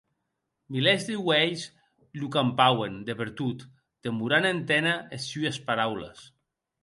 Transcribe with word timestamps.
Milèrs 0.75 1.03
de 1.09 1.17
uelhs 1.25 1.65
lo 2.21 2.29
campauen 2.37 2.95
de 3.09 3.17
pertot, 3.19 3.67
demorant 4.07 4.49
enténer 4.53 4.95
es 5.19 5.31
sues 5.35 5.63
paraules. 5.69 6.25